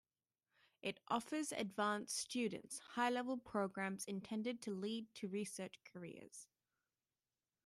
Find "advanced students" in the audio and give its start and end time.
1.51-2.79